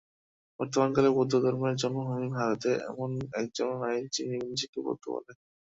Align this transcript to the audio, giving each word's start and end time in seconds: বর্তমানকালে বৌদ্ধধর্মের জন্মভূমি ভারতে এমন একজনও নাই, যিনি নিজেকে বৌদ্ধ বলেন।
বর্তমানকালে 0.59 1.09
বৌদ্ধধর্মের 1.11 1.75
জন্মভূমি 1.75 2.29
ভারতে 2.37 2.69
এমন 2.89 3.09
একজনও 3.39 3.75
নাই, 3.83 3.97
যিনি 4.13 4.35
নিজেকে 4.49 4.77
বৌদ্ধ 4.85 5.03
বলেন। 5.15 5.37